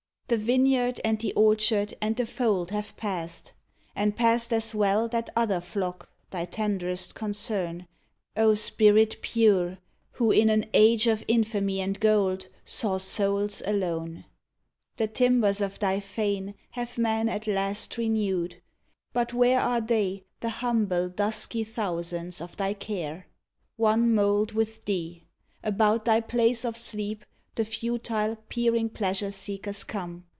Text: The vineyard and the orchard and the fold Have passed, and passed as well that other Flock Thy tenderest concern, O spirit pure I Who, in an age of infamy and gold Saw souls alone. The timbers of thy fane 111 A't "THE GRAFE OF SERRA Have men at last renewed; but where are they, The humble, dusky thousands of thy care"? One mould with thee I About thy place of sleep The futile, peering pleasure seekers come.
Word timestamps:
The 0.27 0.37
vineyard 0.37 1.01
and 1.03 1.19
the 1.19 1.33
orchard 1.33 1.93
and 1.99 2.15
the 2.15 2.25
fold 2.25 2.71
Have 2.71 2.95
passed, 2.95 3.51
and 3.97 4.15
passed 4.15 4.53
as 4.53 4.73
well 4.73 5.09
that 5.09 5.29
other 5.35 5.59
Flock 5.59 6.09
Thy 6.29 6.45
tenderest 6.45 7.13
concern, 7.15 7.85
O 8.37 8.53
spirit 8.53 9.17
pure 9.21 9.71
I 9.73 9.77
Who, 10.11 10.31
in 10.31 10.49
an 10.49 10.67
age 10.73 11.05
of 11.07 11.25
infamy 11.27 11.81
and 11.81 11.99
gold 11.99 12.47
Saw 12.63 12.97
souls 12.97 13.61
alone. 13.65 14.23
The 14.95 15.07
timbers 15.09 15.59
of 15.59 15.79
thy 15.79 15.99
fane 15.99 16.55
111 16.75 16.77
A't 16.77 16.77
"THE 16.77 16.79
GRAFE 16.79 16.87
OF 16.87 16.93
SERRA 16.93 17.07
Have 17.09 17.27
men 17.27 17.35
at 17.35 17.47
last 17.65 17.97
renewed; 17.97 18.61
but 19.11 19.33
where 19.33 19.59
are 19.59 19.81
they, 19.81 20.23
The 20.39 20.49
humble, 20.49 21.09
dusky 21.09 21.65
thousands 21.65 22.39
of 22.39 22.55
thy 22.55 22.73
care"? 22.73 23.27
One 23.75 24.15
mould 24.15 24.53
with 24.53 24.85
thee 24.85 25.25
I 25.61 25.67
About 25.67 26.05
thy 26.05 26.21
place 26.21 26.63
of 26.63 26.77
sleep 26.77 27.25
The 27.55 27.65
futile, 27.65 28.37
peering 28.47 28.89
pleasure 28.89 29.29
seekers 29.29 29.83
come. 29.83 30.23